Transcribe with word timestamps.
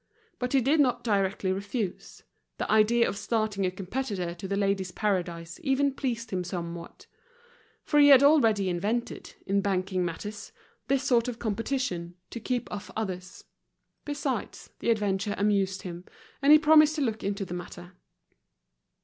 But 0.39 0.53
he 0.53 0.61
did 0.61 0.79
not 0.79 1.03
directly 1.03 1.51
refuse, 1.53 2.23
the 2.57 2.71
idea 2.71 3.07
of 3.07 3.15
starting 3.15 3.67
a 3.67 3.69
competitor 3.69 4.33
to 4.33 4.47
The 4.47 4.55
Ladies' 4.55 4.89
Paradise 4.91 5.59
even 5.61 5.93
pleased 5.93 6.31
him 6.31 6.43
somewhat; 6.43 7.05
for 7.83 7.99
he 7.99 8.07
had 8.07 8.23
already 8.23 8.67
invented, 8.67 9.35
in 9.45 9.61
banking 9.61 10.03
matters, 10.03 10.51
this 10.87 11.03
sort 11.03 11.27
of 11.27 11.37
competition, 11.37 12.15
to 12.31 12.39
keep 12.39 12.67
off 12.71 12.89
others. 12.97 13.43
Besides, 14.03 14.71
the 14.79 14.89
adventure 14.89 15.35
amused 15.37 15.83
him, 15.83 16.05
and 16.41 16.51
he 16.51 16.57
promised 16.57 16.95
to 16.95 17.01
look 17.03 17.23
into 17.23 17.45
the 17.45 17.53
matter. 17.53 17.91